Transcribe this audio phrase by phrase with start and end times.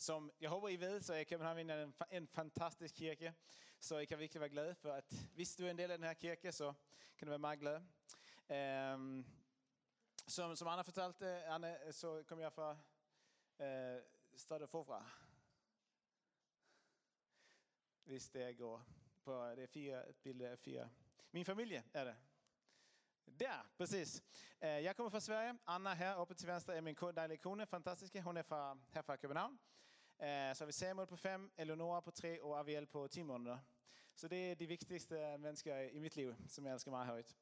[0.00, 3.34] som jeg håber, I ved, så er København en, en fantastisk kirke.
[3.80, 6.06] Så I kan virkelig være glade for, at hvis du er en del af den
[6.06, 6.72] her kirke, så
[7.18, 7.80] kan du være meget glad.
[8.94, 9.26] Um,
[10.28, 12.70] Som, som Anna fortalte, Anna, så kom jeg fra
[13.58, 14.02] uh,
[14.36, 15.10] stedet forfra.
[18.04, 18.86] Hvis det går
[19.24, 20.90] på det er fire et billede af fire.
[21.32, 22.16] Min familie er det.
[23.40, 24.22] Der, precis.
[24.62, 25.58] Eh, øh, Jeg kommer fra Sverige.
[25.66, 28.22] Anna her oppe til venstre er min ko- dejlige kone, fantastiske.
[28.22, 29.60] Hun er fra, her fra København.
[30.22, 33.58] Eh, Så har vi Samuel på fem, Eleonora på tre og Aviel på 10 måneder.
[34.14, 37.36] Så det er de vigtigste mennesker i mit liv, som jeg elsker meget højt.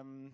[0.00, 0.32] Um,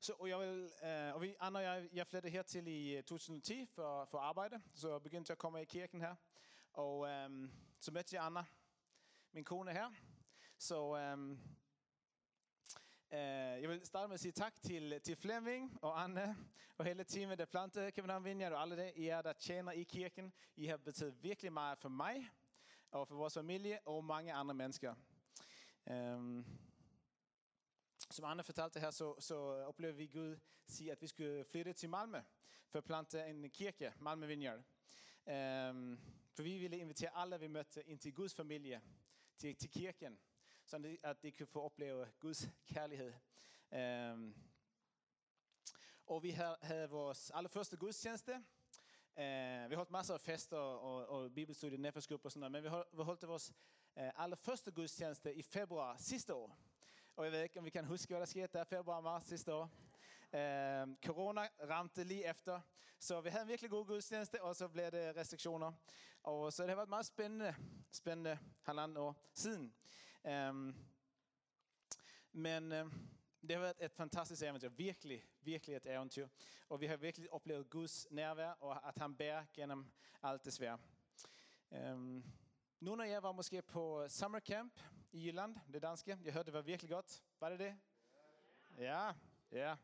[0.00, 3.02] så, og jeg vil, uh, og vi, Anna og jeg, jeg flyttede hertil i eh,
[3.02, 6.14] 2010 for, for arbejde, så jeg begyndte at komme i kirken her.
[6.72, 8.44] Og um, så mødte jeg Anna,
[9.32, 9.90] min kone her.
[10.58, 11.40] Så um,
[13.12, 13.18] Uh,
[13.60, 16.36] Eh, jeg vil starte med at sige tak til, til Flemming og Anne
[16.78, 19.82] og hele teamet, der plantede København Vineyard og alle det, I er, der tjener i
[19.82, 20.32] kirken.
[20.56, 22.30] I har betydet virkelig meget for mig
[22.90, 24.94] og for vores familie og mange andre mennesker.
[25.86, 26.46] Um,
[28.10, 29.36] som Anne fortalte her, så, så
[29.66, 32.18] oplevede vi Gud sige, at vi skulle flytte til Malmø
[32.68, 34.58] for at plante en kirke, Malmø Vineyard.
[35.26, 36.00] Um,
[36.32, 38.80] for vi ville invitere alle, vi mødte, ind til Guds familie,
[39.38, 40.18] til, til kirken
[40.64, 43.12] så at de kunne få opleve Guds kærlighed.
[43.72, 44.34] Ehm, um,
[46.06, 48.32] og vi havde, vores allerførste gudstjeneste.
[49.16, 52.62] Uh, ehm, vi holdt masser af fester og, og bibelstudier, neferskub og sådan noget, men
[52.62, 53.52] vi holdt, vi holdt vores
[53.96, 56.58] uh, allerførste gudstjeneste i februar sidste år.
[57.16, 59.54] Og jeg ved ikke, om vi kan huske, hvad der skete der februar marts sidste
[59.54, 59.70] år.
[60.32, 62.60] Uh, corona ramte lige efter,
[62.98, 65.72] så vi havde en virkelig god gudstjeneste, og så blev det restriktioner.
[66.22, 67.54] Og så det har været meget spændende,
[67.92, 69.74] spændende halvandet år siden.
[70.24, 70.74] Um,
[72.32, 72.92] men Uh,
[73.42, 74.68] det har været et fantastisk eventyr.
[74.68, 76.28] Virkelig, virkelig et eventyr.
[76.68, 79.86] Og vi har virkelig oplevet Guds nærvær, og at han bærer gennem
[80.22, 80.78] alt det svære.
[81.70, 82.24] Um,
[82.80, 84.80] nu når jeg var måske på summer camp
[85.12, 86.18] i Jylland, det danske.
[86.24, 87.24] Jeg hørte, det var virkelig godt.
[87.40, 87.76] Var det det?
[88.78, 89.12] Ja,
[89.52, 89.76] ja.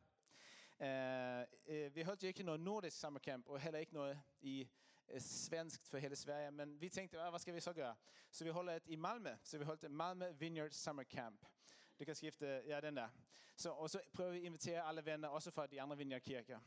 [0.81, 4.61] Uh, uh, vi holdt jo ikke noget nordisk summer camp, og heller ikke noget i
[5.09, 6.51] øh, uh, svenskt for hele Sverige.
[6.51, 7.95] Men vi tænkte, "Ah, hvad skal vi så gøre?
[8.31, 11.47] Så vi holdt et i Malmö, Så vi holdt et Malmö Vineyard Summer Camp.
[11.99, 13.09] Du kan skifte, ja den der.
[13.57, 16.61] Så, og så prøver vi at invitere alle venner, også fra de andre Vineyard-kirker.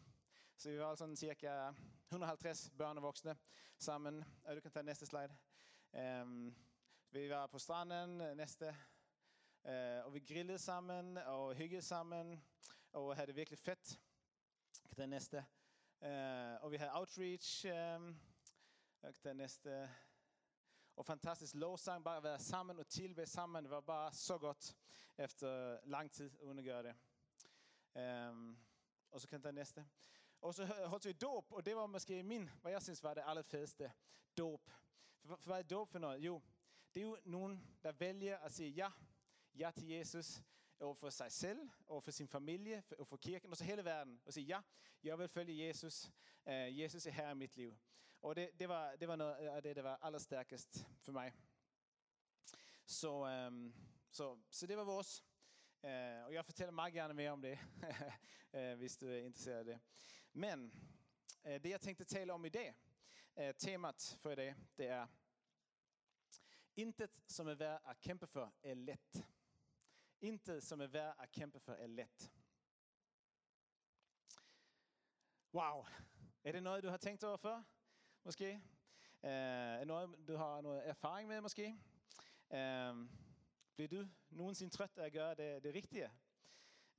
[0.58, 1.72] Så vi var sådan cirka
[2.08, 3.38] 150 børn og voksne
[3.78, 4.26] sammen.
[4.44, 5.38] Og du kan tage næste slide.
[6.22, 6.56] Um,
[7.12, 8.76] vi var på stranden øh, næste.
[9.64, 12.44] Uh, og vi grillede sammen og hyggede sammen.
[12.92, 14.00] Og havde det virkelig fedt.
[14.88, 15.46] Kan tage næste.
[16.02, 17.66] Uh, og vi havde outreach.
[17.66, 18.20] Um,
[19.02, 19.90] kan tage næste.
[21.00, 23.64] Og fantastisk lovsang, bare at være sammen og tilbe sammen.
[23.64, 24.78] Det var bare så godt
[25.18, 26.96] efter lang tid uden at gøre det.
[28.30, 28.58] Um,
[29.12, 29.88] og så kan jeg tage næste.
[30.42, 33.24] Og så holdt vi dåb, og det var måske min, hvad jeg synes var det
[33.26, 33.92] allerfedeste,
[34.38, 34.70] dåb.
[35.26, 36.20] For, for hvad er dåb for noget?
[36.20, 36.42] Jo,
[36.96, 38.90] det er jo nogen, der vælger at sige ja,
[39.56, 40.42] ja til Jesus,
[40.80, 44.22] og for sig selv, og for sin familie, og for kirken, og så hele verden.
[44.26, 44.62] Og sige ja,
[45.04, 46.12] jeg vil følge Jesus.
[46.46, 47.78] Uh, Jesus er her i mit liv.
[48.22, 51.34] Og det, det, var, det var noget af det, der var allerstærkest for mig.
[52.86, 53.12] Så,
[53.48, 53.74] um,
[54.12, 55.24] så, så det var vores.
[55.84, 57.60] Uh, og jeg fortæller meget gerne mere om det,
[58.54, 59.80] uh, hvis du er interesseret i det.
[60.34, 60.74] Men
[61.46, 62.76] uh, det jeg tænkte tale om i dag,
[63.36, 65.08] uh, temat for i dag, det er
[66.76, 69.28] Intet som er værd at kæmpe for er let.
[70.22, 72.32] Intet som er værd at kæmpe for er let.
[75.54, 75.86] Wow.
[76.44, 77.64] Er det noget, du har tænkt over før?
[78.24, 78.62] Måske?
[79.24, 81.68] Uh, er noget, du har noget erfaring med måske?
[82.50, 83.08] Uh,
[83.76, 86.12] bliver du nogensinde træt af at gøre det, det rigtige?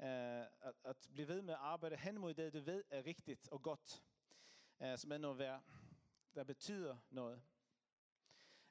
[0.03, 3.49] Eh, at, at blive ved med at arbejde hen mod det, du ved er rigtigt
[3.49, 4.03] og godt.
[4.81, 5.63] eh, som er noget værd,
[6.35, 7.43] der betyder noget.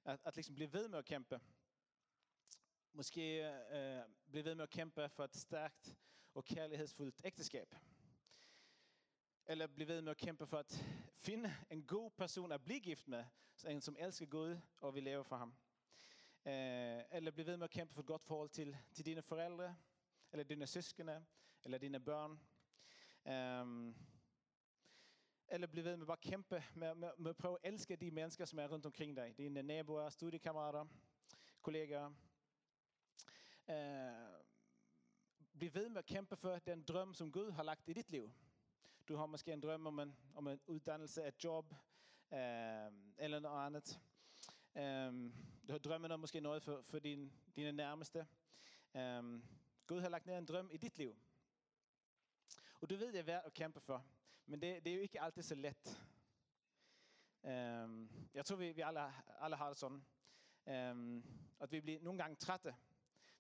[0.06, 1.42] At, at liksom blive ved med at kæmpe.
[2.94, 5.98] Måske eh, blive ved med at kæmpe for et stærkt
[6.34, 7.76] og kærlighedsfuldt ægteskab.
[9.50, 10.86] Eller blive ved med at kæmpe for at
[11.18, 13.26] finde en god person at blive gift med.
[13.56, 15.56] Så en, som elsker Gud og vil leve for ham.
[16.46, 19.76] Eh, eller blive ved med at kæmpe for et godt forhold til, til dine forældre,
[20.32, 21.26] eller dine søskende,
[21.64, 22.32] eller dine børn.
[23.62, 23.96] Um,
[25.48, 28.12] eller blive ved med bare at kæmpe med, med, med at prøve at elske de
[28.12, 29.38] mennesker, som er rundt omkring dig.
[29.38, 30.86] Dine naboer, studiekammerater,
[31.62, 32.06] kollegaer.
[33.68, 34.42] Uh,
[35.58, 38.32] bliv ved med at kæmpe for den drøm, som Gud har lagt i dit liv.
[39.10, 41.74] Du har måske en drøm om en, om en uddannelse, et job,
[42.34, 44.02] øh, eller noget andet.
[44.76, 45.32] Øh,
[45.68, 48.28] du har drømmen om måske noget for, for din, dine nærmeste.
[48.96, 49.42] Øh,
[49.88, 51.16] Gud har lagt ned en drøm i dit liv.
[52.82, 54.06] Og du ved, det er værd at kæmpe for.
[54.46, 56.02] Men det, det er jo ikke altid så let.
[57.44, 59.00] Um, jeg tror, vi, vi alle,
[59.40, 60.06] alle har det sådan.
[60.92, 61.24] Um,
[61.60, 62.76] at vi bliver nogle gange trætte.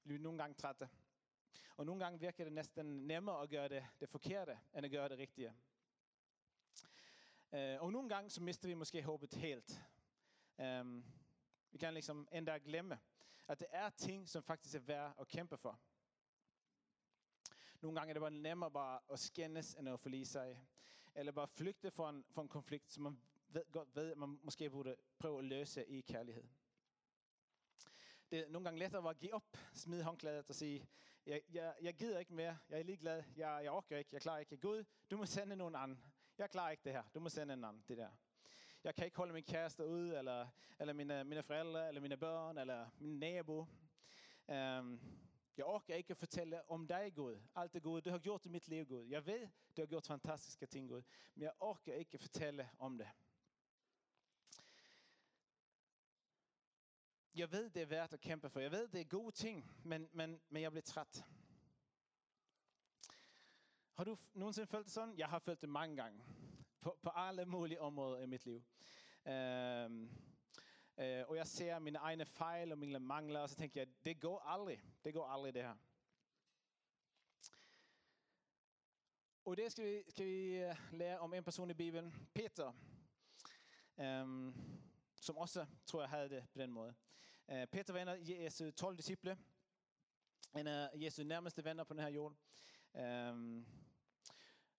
[0.03, 0.89] Vi bliver nogle gange trætte.
[1.79, 5.09] Og nogle gange virker det næsten nemmere at gøre det, det forkerte, end at gøre
[5.09, 5.55] det rigtige.
[7.51, 9.81] Uh, og nogle gange så mister vi måske håbet helt.
[10.57, 11.05] Um,
[11.71, 12.99] vi kan liksom endda glemme,
[13.47, 15.79] at det er ting, som faktisk er værd at kæmpe for.
[17.81, 20.65] Nogle gange er det bare nemmere bare at skændes, end at forlige sig.
[21.15, 24.39] Eller bare flygte fra en, fra en konflikt, som man ved, godt ved, at man
[24.43, 26.43] måske burde prøve at løse i kærlighed.
[28.31, 30.87] Det er nogle gange lettere at give op, smide håndklædet og sige,
[31.25, 34.39] jeg, jeg, jeg gider ikke mere, jeg er ligeglad, jeg, jeg orker ikke, jeg klarer
[34.39, 34.57] ikke.
[34.57, 36.03] Gud, du må sende nogen anden.
[36.37, 38.09] Jeg klarer ikke det her, du må sende en anden, det der.
[38.83, 40.47] Jeg kan ikke holde min kæreste ud, eller,
[40.79, 43.59] eller mine, mine forældre, eller mine børn, eller min nabo.
[44.47, 45.01] Um,
[45.57, 47.39] jeg orker ikke at fortælle om dig, Gud.
[47.55, 49.05] Alt det gode, du har gjort i mit liv, Gud.
[49.05, 51.01] Jeg ved, du har gjort fantastiske ting, Gud.
[51.35, 53.07] Men jeg orker ikke at fortælle om det.
[57.39, 58.59] Jeg ved, det er værd at kæmpe for.
[58.59, 61.25] Jeg ved, det er gode ting, men, men, men jeg bliver træt.
[63.93, 65.17] Har du nogensinde følt det sådan?
[65.17, 66.23] Jeg har følt det mange gange.
[66.81, 68.63] På, på alle mulige områder i mit liv.
[69.27, 70.03] Øhm,
[70.97, 74.21] øh, og jeg ser mine egne fejl og mine mangler, og så tænker jeg, det
[74.21, 74.83] går aldrig.
[75.03, 75.75] Det går aldrig det her.
[79.45, 82.73] Og det skal vi, skal vi øh, lære om en person i Bibelen, Peter,
[83.99, 84.53] Øhm,
[85.15, 86.95] som også, tror jeg, havde det på den måde.
[87.51, 89.37] Eh, Peter var en af Jesu 12 disciple,
[90.55, 92.35] en af Jesu nærmeste venner på den her jord.
[92.93, 93.65] Um, ehm,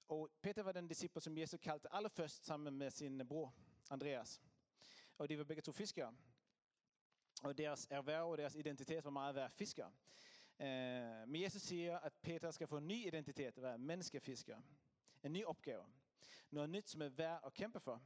[0.09, 3.55] og Peter var den disciple, som Jesus kaldte allerførst sammen med sin bror,
[3.91, 4.43] Andreas.
[5.19, 6.15] Og de var begge to fiskere.
[7.43, 9.93] Og deres erhverv og deres identitet var meget at være fiskere.
[10.59, 14.61] Uh, men Jesus siger, at Peter skal få en ny identitet, at være menneskefisker.
[15.23, 15.85] En ny opgave.
[16.51, 18.03] Noget nyt, som er værd at kæmpe for.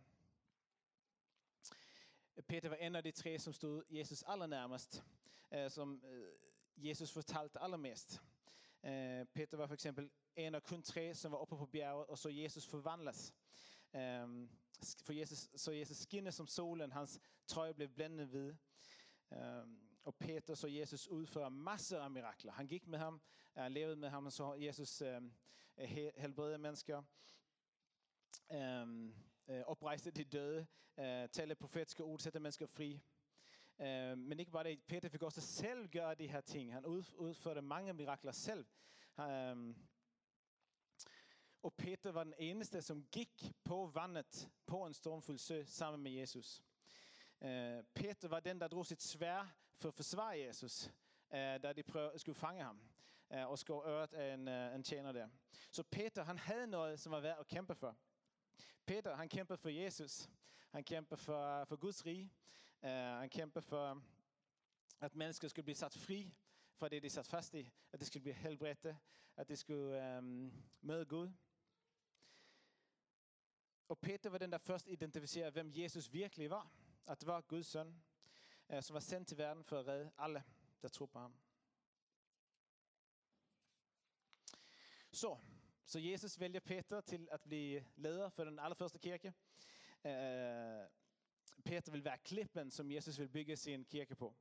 [2.42, 5.04] Peter var en af de tre, som stod Jesus allernærmest,
[5.56, 8.20] uh, som eh, Jesus fortalte allermest.
[8.82, 8.90] Uh,
[9.34, 12.28] Peter var for eksempel en af kun tre, som var oppe på bjerget, og så
[12.28, 13.34] Jesus forvandles.
[13.94, 14.50] Ehm,
[15.04, 18.54] for Jesus, så Jesus skinner som solen, hans trøje blev blændende hvid.
[19.32, 22.52] Ehm, og Peter så Jesus udføre masser af mirakler.
[22.52, 23.20] Han gik med ham,
[23.56, 25.32] han levede med ham, og så Jesus ehm,
[26.16, 27.02] helbredede mennesker.
[29.48, 30.66] Øh, um, oprejste de døde,
[30.98, 33.00] øh, tale profetiske ord, sætte mennesker fri.
[33.80, 36.72] Øh, men ikke bare det, Peter fik også selv gøre de her ting.
[36.72, 38.66] Han udførte mange mirakler selv.
[41.62, 46.12] Og Peter var den eneste, som gik på vandet på en stormfuld sø sammen med
[46.12, 46.62] Jesus.
[47.94, 50.90] Peter var den, der drog sit svær for at forsvare Jesus,
[51.32, 51.82] da de
[52.16, 52.80] skulle fange ham
[53.30, 55.28] og skulle øret en, en tjener der.
[55.70, 57.96] Så Peter, han havde noget, som var værd at kæmpe for.
[58.86, 60.30] Peter, han kæmpede for Jesus.
[60.70, 62.32] Han kæmpede for, for Guds rige.
[62.82, 64.02] Uh, han kæmpede for,
[65.00, 66.34] at mennesker skulle blive sat fri
[66.74, 67.70] fra det, de sat fast i.
[67.92, 68.98] At de skulle blive helbredte.
[69.36, 71.32] At de skulle um, møde Gud.
[73.88, 76.70] Og Peter var den, der først identificerede, hvem Jesus virkelig var.
[77.06, 78.02] At det var Guds søn,
[78.68, 80.44] uh, som var sendt til verden for at redde alle,
[80.82, 81.34] der tror på ham.
[85.12, 85.38] Så,
[85.86, 89.32] så Jesus vælger Peter til at blive leder for den allerførste kirke.
[90.06, 90.88] Øh,
[91.64, 94.34] Peter vil være klippen, som Jesus vil bygge sin kirke på.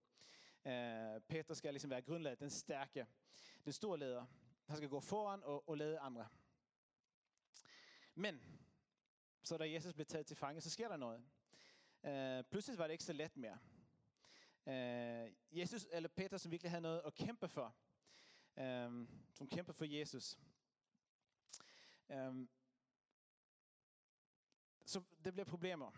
[0.65, 3.07] Øh, Peter skal ligesom være grundlaget, den stærke,
[3.65, 4.25] den store leder.
[4.67, 6.27] Han skal gå foran og, og lede andre.
[8.15, 8.41] Men
[9.43, 11.23] så da Jesus blev taget til fange, så sker der noget.
[12.03, 13.57] Uh, pludselig var det ikke så let mere.
[14.65, 17.75] Uh, Jesus, eller Peter, som virkelig havde noget at kæmpe for,
[18.57, 20.37] um, som kæmper for Jesus.
[22.13, 22.49] Øhm,
[24.85, 25.91] så det blev problemer.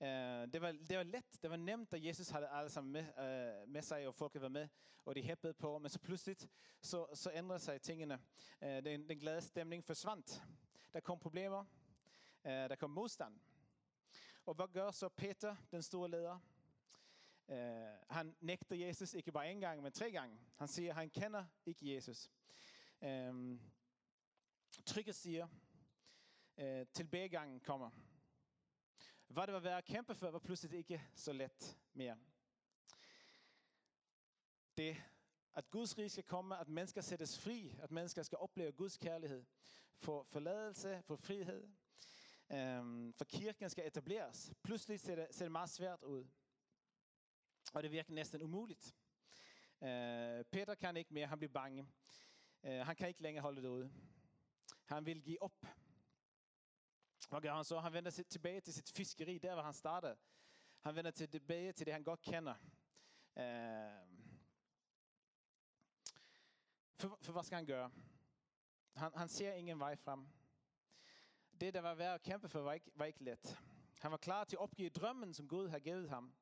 [0.00, 3.00] Øh, det, var, det var let, det var nemt, at Jesus havde alle sammen med,
[3.02, 4.68] øh, med sig, og folket var med,
[5.04, 6.36] og de hæppede på, men så pludselig
[6.80, 8.20] så, så ændrede sig tingene.
[8.62, 10.42] Øh, den, den glade stemning forsvandt.
[10.92, 11.64] Der kom problemer,
[12.44, 13.40] der kom modstand.
[14.46, 16.38] Og hvad gør så Peter, den store leder?
[18.10, 20.40] Han nægter Jesus ikke bare en gang, men tre gange.
[20.56, 22.30] Han siger, at han kender ikke Jesus.
[24.78, 25.48] Um, trykket siger,
[26.56, 27.90] uh, tilbagegangen kommer.
[29.26, 32.18] Hvad det var værd at kæmpe for, var pludselig ikke så let mere.
[34.76, 35.02] Det,
[35.54, 39.44] at Guds rige skal komme, at mennesker sættes fri, at mennesker skal opleve Guds kærlighed,
[39.96, 41.68] få forladelse, få frihed,
[42.52, 44.52] øhm, for kirken skal etableres.
[44.62, 46.26] Pludselig ser det, ser det meget svært ud.
[47.74, 48.96] Og det virker næsten umuligt.
[49.82, 51.88] Øh, Peter kan ikke mere, han bliver bange.
[52.64, 53.92] Øh, han kan ikke længere holde det ude.
[54.84, 55.66] Han vill give op.
[57.28, 57.78] Hvad gør han så?
[57.78, 60.16] Han vender tilbage til sit fiskeri, der var han startede.
[60.80, 62.54] Han vender tilbage til det, han godt kender.
[63.36, 64.22] Øh,
[66.98, 67.90] for, for hvad skal han gøre?
[68.96, 70.28] Han, han ser ingen vej frem.
[71.60, 73.58] Det, der var værd at kæmpe for, var ikke, var ikke let.
[74.00, 76.34] Han var klar til at opgive drømmen, som Gud havde givet ham.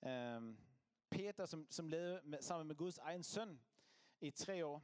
[0.00, 0.58] Um,
[1.10, 3.60] Peter, som, som levede med, sammen med Guds egen søn
[4.20, 4.82] i tre år,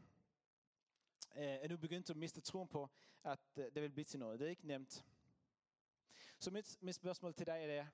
[1.35, 2.91] Eh, er nu begyndt at miste troen på,
[3.25, 4.41] at eh, det vil blive til noget.
[4.41, 5.05] Det er ikke nemt.
[6.39, 7.87] Så mit, mit spørgsmål til dig er,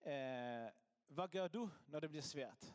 [0.00, 0.72] uh,
[1.14, 2.74] hvad gør du, når det bliver svært?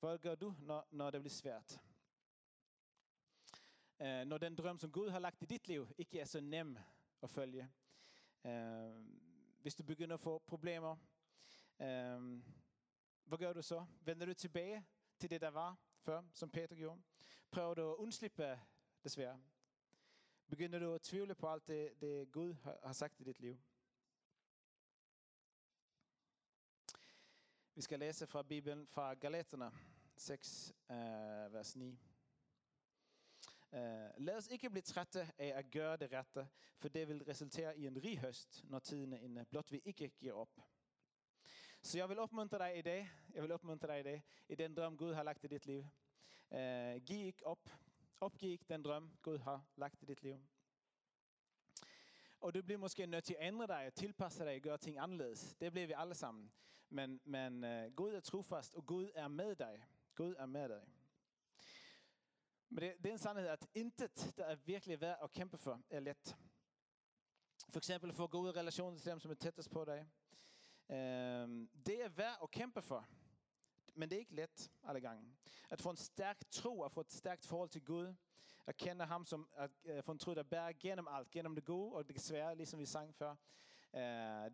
[0.00, 1.80] Hvad gør du, når, når det bliver svært?
[3.98, 6.78] Uh, når den drøm, som Gud har lagt i dit liv, ikke er så nem
[7.22, 7.70] at følge.
[8.44, 8.50] Uh,
[9.60, 10.96] hvis du begynder at få problemer,
[11.78, 12.40] uh,
[13.24, 13.86] hvad gør du så?
[14.00, 14.86] Vender du tilbage
[15.18, 17.02] til det, der var før, som Peter gjorde?
[17.50, 18.60] Prøver du at undslippe
[19.04, 19.40] desværre?
[20.48, 23.58] Begynder du at tvivle på alt det, det Gud har sagt i dit liv?
[27.74, 29.72] Vi skal læse fra Bibelen, fra Galaterne
[30.16, 31.88] 6, uh, øh, vers 9.
[33.72, 37.24] Uh, øh, lad os ikke blive trætte af at gøre det rette, for det vil
[37.24, 40.60] resultere i en rig høst, når tiden er inde, blot vi ikke giver op.
[41.82, 44.76] Så jeg vil opmuntre dig i dag, jeg vil opmuntre dig i dag, i den
[44.76, 45.86] drøm Gud har lagt i dit liv.
[46.50, 47.70] Uh, giv ikke op,
[48.20, 50.46] opgiv ikke den drøm Gud har lagt i dit liv.
[52.40, 55.54] Og du bliver måske nødt til at ændre dig, tilpasse dig og gøre ting anderledes.
[55.60, 56.52] Det bliver vi alle sammen.
[56.88, 59.84] Men, men uh, Gud er trofast, og Gud er med dig.
[60.14, 60.82] Gud er med dig.
[62.68, 65.82] Men det, det er en sandhed, at intet, der er virkelig værd at kæmpe for,
[65.90, 66.36] er let.
[67.68, 70.06] For eksempel at få gode relationer til dem, som er tættest på dig.
[70.88, 70.94] Uh,
[71.86, 73.06] det er værd at kæmpe for.
[73.94, 75.34] Men det er ikke let alle gange.
[75.70, 78.14] At få en stærk tro, at få et stærkt forhold til Gud.
[78.66, 81.30] At kende ham som at uh, få en tro, der bærer gennem alt.
[81.30, 83.30] Gennem det gode og det svære, ligesom vi sang før.
[83.92, 84.00] Uh,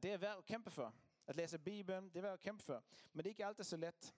[0.02, 0.94] det er værd at kæmpe for.
[1.26, 2.84] At læse Bibelen, det er værd at kæmpe for.
[3.12, 4.14] Men det er ikke altid så let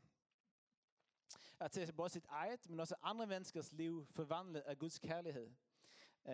[1.60, 5.50] at se både sit eget, men også andre menneskers liv forvandlet af Guds kærlighed.
[6.24, 6.32] Uh,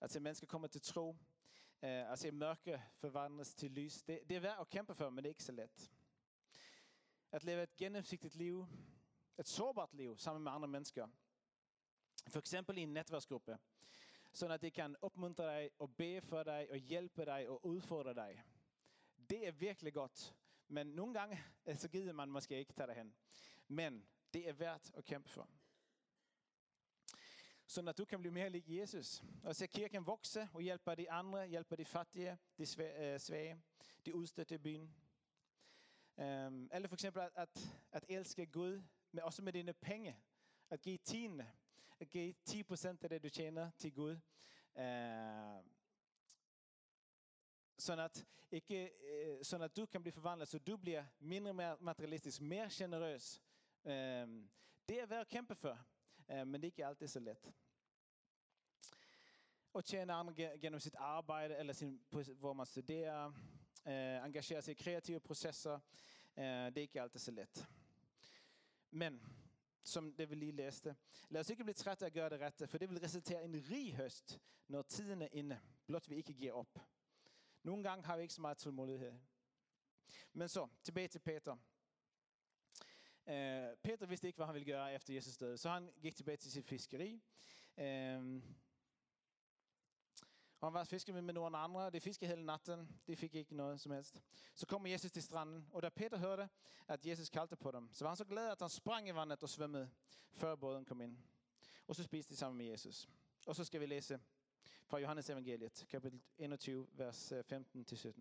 [0.00, 1.08] at se mennesker kommer til tro.
[1.82, 4.02] Uh, at se mørke forvandles til lys.
[4.02, 5.90] Det, det er værd at kæmpe for, men det er ikke så let.
[7.32, 8.66] At leve et gennemsigtigt liv,
[9.38, 11.06] et sårbart liv sammen med andre mennesker.
[12.28, 13.58] For eksempel i en netværksgruppe.
[14.32, 18.14] Så at de kan opmuntre dig og bede for dig og hjælpe dig og udfordre
[18.14, 18.42] dig.
[19.30, 20.34] Det er virkelig godt.
[20.68, 21.44] Men nogle gange,
[21.82, 23.14] så gider man måske ikke tage hen.
[23.68, 25.48] Men det er værd at kæmpe for.
[27.66, 29.22] Så at du kan blive mere lig Jesus.
[29.44, 33.62] Og se kirken vokse og hjælpe de andre, hjælpe de fattige, de øh, svage,
[34.06, 34.94] de udstødte i byen.
[36.18, 38.82] Um, eller for eksempel at, at, at elske Gud,
[39.12, 40.16] men også med dine penge.
[40.70, 41.46] At give tiende.
[42.00, 44.12] At give 10% af det, du tjener til Gud.
[44.74, 45.64] Uh,
[47.78, 48.90] sådan at, ikke,
[49.38, 53.42] uh, sådan at du kan blive forvandlet, så du bliver mindre materialistisk, mere generøs.
[53.84, 54.50] Um,
[54.88, 55.86] det er værd at kæmpe for,
[56.28, 57.52] uh, men det er ikke altid så let.
[59.72, 62.00] Og tjene andre gennem sit arbejde, eller sin,
[62.38, 63.32] hvor man studerer,
[63.86, 65.80] eh, engagere sig i kreative processer,
[66.38, 67.68] Eh, det er ikke altid så let.
[68.90, 69.22] Men,
[69.82, 70.96] som det vi lige læste,
[71.28, 73.44] lad os ikke blive trætte af at gøre det rette, for det vil resultere i
[73.44, 76.78] en rig høst, når tiden er inde, blot vi ikke giver op.
[77.62, 79.12] Nogle gange har vi ikke så meget tålmodighed.
[80.32, 81.56] Men så, tilbage til Peter.
[83.26, 86.36] Eh, Peter vidste ikke, hvad han ville gøre efter Jesus død, så han gik tilbage
[86.36, 87.22] til sit fiskeri.
[87.76, 88.42] Uh,
[90.60, 93.80] og han var fiske med nogle andre, de fiskede hele natten, de fik ikke noget
[93.80, 94.22] som helst.
[94.54, 96.48] Så kommer Jesus til stranden, og da Peter hørte,
[96.88, 99.42] at Jesus kaldte på dem, så var han så glad, at han sprang i vandet
[99.42, 99.90] og svømmede,
[100.32, 101.18] før båden kom ind.
[101.86, 103.08] Og så spiste de sammen med Jesus.
[103.46, 104.20] Og så skal vi læse
[104.86, 108.20] fra Johannes evangeliet, kapitel 21, vers øh, 15-17.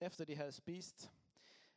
[0.00, 1.12] Efter de havde spist,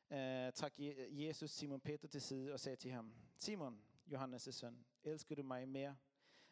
[0.09, 0.17] uh,
[0.55, 0.73] trak
[1.09, 5.67] Jesus Simon Peter til side og sagde til ham, Simon, Johannes' søn, elsker du mig
[5.67, 5.95] mere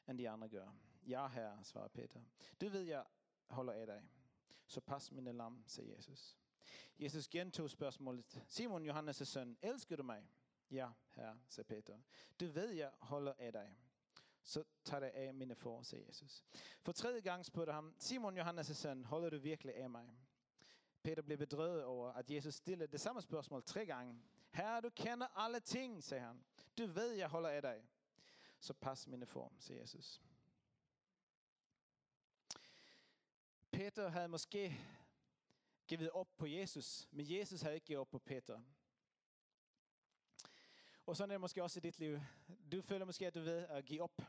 [0.07, 0.75] end de andre gør?
[1.07, 2.21] Ja, herre, svarer Peter.
[2.61, 3.05] Du ved, jeg
[3.49, 4.03] holder af dig.
[4.67, 6.37] Så pas mine lam, sagde Jesus.
[6.99, 8.43] Jesus gentog spørgsmålet.
[8.47, 10.29] Simon, Johannes' søn, elsker du mig?
[10.71, 11.97] Ja, herre, sagde Peter.
[12.39, 13.75] Du ved, jeg holder af dig.
[14.43, 16.43] så tag dig af mine får, sagde Jesus.
[16.81, 20.17] For tredje gang spurgte ham, Simon Johannes' søn, holder du virkelig af mig?
[21.03, 24.21] Peter blev bedrøvet over, at Jesus stillede det samme spørgsmål tre gange.
[24.51, 26.43] Herre, du kender alle ting, sagde han.
[26.77, 27.83] Du ved, jeg holder af dig.
[28.63, 30.21] Så pas mine form, siger Jesus.
[33.71, 34.79] Peter havde måske
[35.87, 38.61] givet op på Jesus, men Jesus havde ikke givet op på Peter.
[41.05, 42.19] Og sådan er det måske også i dit liv.
[42.71, 44.21] Du føler måske, at du ved at give op.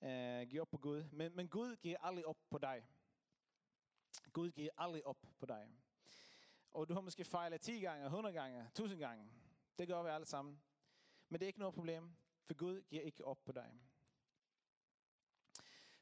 [0.00, 1.04] Uh, give op på Gud.
[1.12, 2.88] Men, men Gud giver aldrig op på dig.
[4.32, 5.72] Gud giver aldrig op på dig.
[6.70, 9.32] Og du har måske fejlet 10 gange, 100 gange, 1000 gange.
[9.78, 10.62] Det gør vi alle sammen.
[11.28, 12.16] Men det er ikke noget problem,
[12.52, 13.80] for Gud giver ikke op på dig.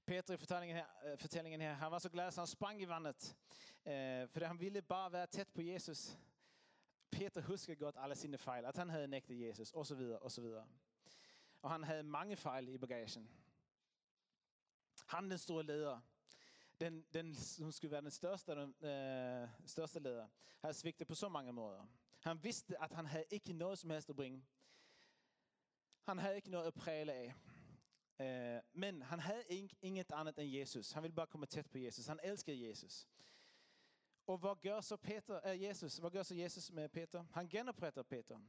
[0.06, 2.82] Peter i fortællingen her, øh, eh, fortællingen her, han var så glad, så han sprang
[2.82, 3.36] i vandet.
[3.84, 6.18] Eh, for han ville bare være tæt på Jesus.
[7.10, 10.30] Peter husker godt alle sine fejl, at han havde nægtet Jesus, og så videre, og
[10.30, 10.66] så videre.
[11.62, 13.30] Og han havde mange fejl i bagagen.
[15.06, 16.00] Han den store leder,
[16.80, 20.28] den, den som skulle være den største, den, eh, øh, største leder,
[20.60, 21.86] havde svigtet på så mange måder.
[22.20, 24.44] Han vidste, at han havde ikke noget som helst at bringe.
[26.10, 27.34] Han havde ikke noget at præle af.
[28.20, 29.44] Øh, men han havde
[29.82, 30.92] inget andet end Jesus.
[30.92, 32.06] Han ville bare komme tæt på Jesus.
[32.06, 33.08] Han elskede Jesus.
[34.26, 35.96] Og hvad gør så Peter, äh, Jesus?
[35.96, 37.24] Hvad gør så Jesus med Peter?
[37.32, 38.40] Han genopretter Peter.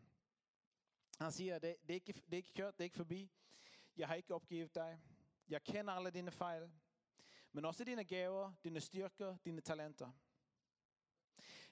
[1.19, 3.31] Han siger, det, det, er ikke, det er ikke kørt, det er ikke forbi.
[3.97, 4.99] Jeg har ikke opgivet dig.
[5.49, 6.71] Jeg kender alle dine fejl.
[7.51, 10.11] Men også dine gaver, dine styrker, dine talenter.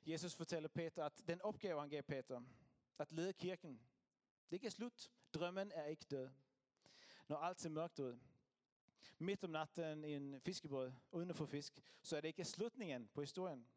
[0.05, 2.41] Jesus fortæller Peter, at den opgave, han gav Peter,
[2.99, 3.81] at lede kirken,
[4.49, 5.11] det er ikke slut.
[5.33, 6.29] Drømmen er ikke død.
[7.27, 8.19] Når alt ser mørkt ud,
[9.19, 13.07] midt om natten i en fiskebåd, uden at få fisk, så er det ikke slutningen
[13.13, 13.67] på historien.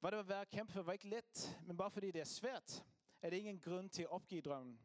[0.00, 2.24] Hvad det var værd at kæmpe for var ikke let, men bare fordi det er
[2.24, 2.84] svært,
[3.22, 4.80] er det ingen grund til at opgive drømmen.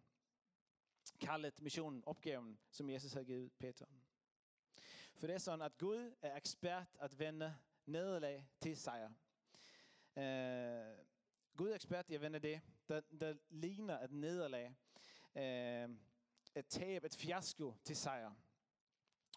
[1.22, 3.86] Kaldet missionen, opgaven, som Jesus havde givet Peter.
[5.16, 9.10] For det er sådan, at Gud er ekspert at vende nederlag til sejr.
[10.16, 11.06] Uh,
[11.58, 14.76] Gud er ekspert i at vende det, der, der ligner et nederlag,
[15.36, 15.90] øh,
[16.56, 18.32] et tab, et fiasko til sejr.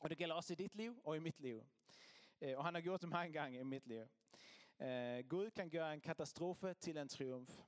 [0.00, 1.66] Og det gælder også i dit liv og i mit liv.
[2.40, 4.02] Uh, og han har gjort det mange gange i mit liv.
[4.78, 7.62] Uh, Gud kan gøre en katastrofe til en triumf.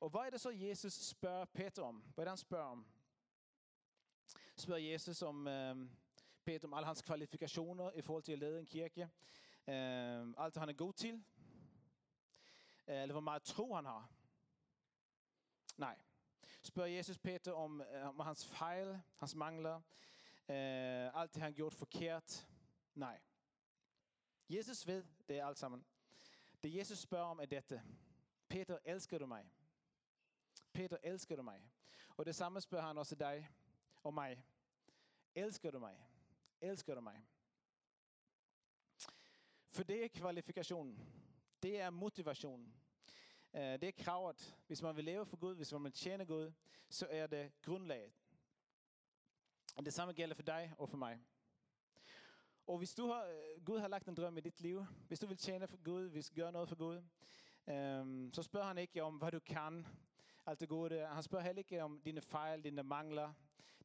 [0.00, 2.04] Og hvad er det så, Jesus spørger Peter om?
[2.14, 2.86] Hvad er det, han spørger om?
[4.56, 5.88] Spørger Jesus om uh,
[6.44, 9.02] Peter om alle hans kvalifikationer i forhold til at lede en kirke.
[9.66, 11.24] Uh, alt han er god til.
[12.86, 14.15] Eller hvor meget tro han har.
[15.76, 15.98] Nej.
[16.62, 19.74] Spørger Jesus Peter om, øh, om hans fejl, hans mangler.
[20.48, 22.48] øh, alt det, han gjort forkert.
[22.94, 23.20] Nej.
[24.48, 25.86] Jesus ved det alt sammen.
[26.62, 27.82] Det Jesus spørger om er dette.
[28.48, 29.52] Peter, elsker du mig?
[30.72, 31.70] Peter, elsker du mig?
[32.16, 33.50] Og det samme spørger han også dig
[34.02, 34.44] og mig.
[35.34, 36.08] Elsker du mig?
[36.60, 37.26] Elsker du mig?
[39.70, 41.12] For det er kvalifikationen.
[41.62, 42.74] Det er motivationen.
[43.56, 44.56] Øh, det er kravet.
[44.66, 46.52] Hvis man vil leve for Gud, hvis man vil tjene Gud,
[46.88, 48.12] så er det grundlaget.
[49.76, 51.20] Og det samme gælder for dig og for mig.
[52.66, 55.26] Og hvis du har, øh, Gud har lagt en drøm i dit liv, hvis du
[55.26, 57.02] vil tjene for Gud, hvis du gør noget for Gud,
[57.68, 59.86] øhm, så spørger han ikke om, hvad du kan,
[60.46, 61.06] alt det gode.
[61.06, 63.32] Han spørger heller ikke om dine fejl, dine mangler,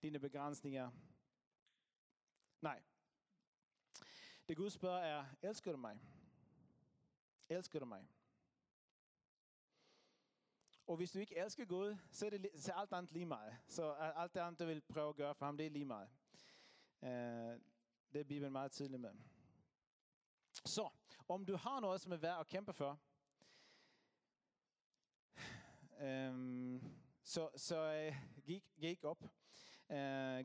[0.01, 0.91] dine begrænsninger.
[2.61, 2.81] Nej.
[4.47, 5.99] Det Gud spørger er, elsker du mig?
[7.49, 8.07] Elsker du mig?
[10.87, 13.57] Og hvis du ikke elsker Gud, så er, det, så er alt andet lige meget.
[13.67, 16.09] Så alt det andet, du vil prøve at gøre for ham, det er lige meget.
[17.01, 17.59] Uh, øh,
[18.13, 19.13] det er Bibelen meget tydelig med.
[20.65, 20.89] Så,
[21.27, 22.99] om du har noget, som er værd at kæmpe for,
[26.01, 26.83] øhm,
[27.23, 29.23] så, så uh, gik, gik op.
[29.89, 29.97] Uh,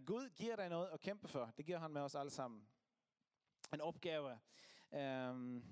[0.07, 1.53] Gud giver dig noget at kæmpe for.
[1.57, 2.69] Det giver han med os alle sammen.
[3.73, 4.39] En opgave.
[4.91, 5.65] Um,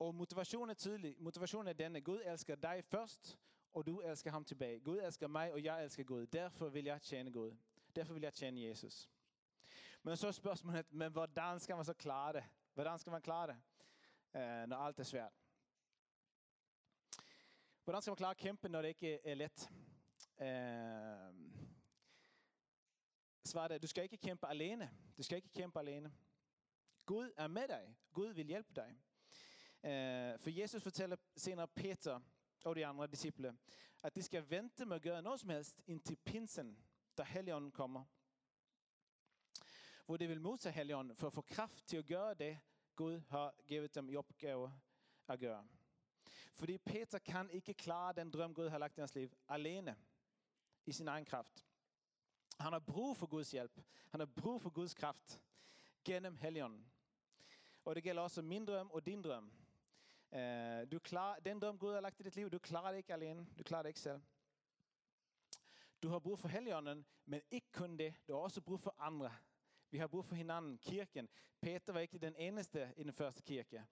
[0.00, 1.16] og motivationen er tydelig.
[1.18, 2.00] Motivationen er denne.
[2.00, 3.38] Gud elsker dig først,
[3.72, 4.80] og du elsker ham tilbage.
[4.80, 6.26] Gud elsker mig, og jeg elsker Gud.
[6.26, 7.56] Derfor vil jeg tjene Gud.
[7.96, 9.10] Derfor vil jeg tjene Jesus.
[10.02, 12.44] Men så er spørgsmålet, men hvordan skal man så klare det?
[12.74, 13.56] Hvordan skal man klare det,
[14.34, 15.32] øh, når alt er svært?
[17.84, 19.70] Hvordan skal man klare at kæmpe, når det ikke øh, er let?
[20.40, 21.50] Øh,
[23.44, 24.90] svaret er, du skal ikke kæmpe alene.
[25.18, 26.14] Du skal ikke kæmpe alene.
[27.06, 27.96] Gud er med dig.
[28.12, 29.00] Gud vil hjælpe dig.
[29.82, 32.20] Eh, for Jesus fortæller senere Peter
[32.64, 33.58] og de andre disciple,
[34.02, 36.78] at de skal vente med at gøre noget som helst indtil pinsen,
[37.18, 38.04] da Helligånden kommer
[40.10, 42.58] hvor de vil modtage Helligånden for at få kraft til at gøre det,
[42.96, 44.72] Gud har givet dem i opgave
[45.28, 45.66] at gøre.
[46.54, 49.96] Fordi Peter kan ikke klare den drøm, Gud har lagt i hans liv alene.
[50.86, 51.66] i sin egen kraft.
[52.60, 53.80] Han har brug for Guds hjælp.
[54.10, 55.42] Han har brug for Guds kraft
[56.04, 56.92] gennem Helligånden.
[57.84, 59.52] Og det gælder også min drøm og din drøm.
[60.32, 63.12] Øh, du klar, den dom Gud har lagt i dit liv, du klarer det ikke
[63.12, 63.46] alene.
[63.58, 64.20] Du klarer det ikke selv.
[66.02, 68.14] Du har brug for Helligånden, men ikke kun det.
[68.28, 69.32] Du har også brug for andre.
[69.90, 71.28] Vi har brug for hinanden, kirken.
[71.60, 73.86] Peter var ikke den eneste i den første kirke.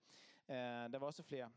[0.49, 0.57] Øh,
[0.93, 1.51] der var også flere.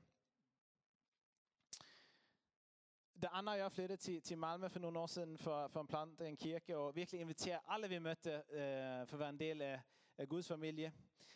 [3.22, 5.88] Det Anna og jeg flyttede til, til Malmø for nogle år siden for, for at
[5.88, 9.62] plante en kirke og virkelig invitere alle vi mødte øh, for at være en del
[9.62, 9.82] af,
[10.18, 10.94] af Guds familie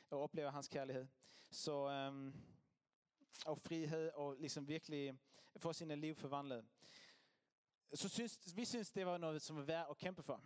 [0.10, 1.08] og opleve hans kærlighed.
[1.52, 2.34] Så, øh,
[3.46, 5.20] og frihed og liksom virkelig
[5.58, 6.66] få sine liv forvandlet.
[7.94, 10.42] Så synes, vi synes det var noget, som var værd at kæmpe for.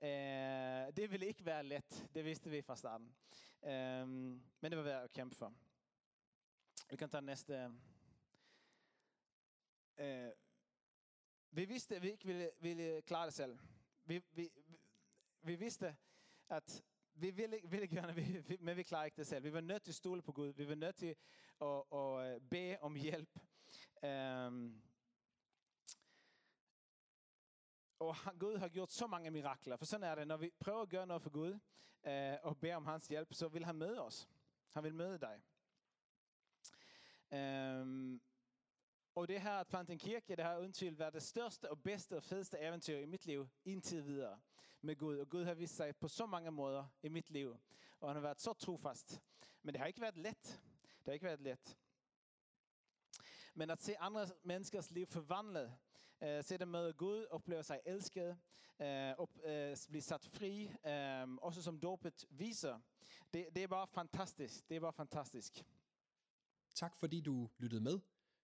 [0.00, 3.14] Uh, det ville ikke være let, det vidste vi fra starten.
[3.62, 5.54] Um, men det var værd at kæmpe for.
[6.90, 7.72] Vi kan tage næste.
[9.98, 10.30] Uh,
[11.50, 13.58] vi vidste, at vi ikke ville, ville klare det selv.
[14.04, 14.78] Vi, vi, vi,
[15.42, 15.96] vi vidste,
[16.48, 16.84] at
[17.14, 19.44] vi ville, ville gerne, vi, vi, men vi klarer ikke det selv.
[19.44, 20.52] Vi var nødt til at stole på Gud.
[20.52, 21.16] Vi var nødt til
[21.60, 23.38] at, at øh, bede om hjælp.
[24.02, 24.82] Um,
[27.98, 29.76] og Gud har gjort så mange mirakler.
[29.76, 31.52] For sådan er det, når vi prøver at gøre noget for Gud,
[32.06, 34.28] uh, og beder om hans hjælp, så vil han møde os.
[34.70, 35.42] Han vil møde dig.
[37.80, 38.22] Um,
[39.14, 41.82] og det her at plante en kirke, det har uden tvivl været det største og
[41.82, 44.40] bedste og fedeste eventyr i mit liv indtil videre
[44.82, 45.18] med Gud.
[45.18, 47.56] Og Gud har vist sig på så mange måder i mit liv.
[48.00, 49.22] Og han har været så trofast.
[49.62, 50.62] Men det har ikke været let.
[50.74, 51.78] Det har ikke været let.
[53.54, 55.74] Men at se andre menneskers liv forvandlet,
[56.20, 58.38] eh, se dem møde Gud, opleve sig elsket,
[58.78, 62.80] eh, op, eh, blive sat fri, uh, også som dåbet viser,
[63.34, 64.68] det, det er bare fantastisk.
[64.68, 65.64] Det er bare fantastisk.
[66.74, 68.00] Tak fordi du lyttede med.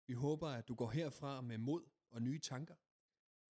[0.06, 2.74] Vi håber, at du går herfra med mod og nye tanker.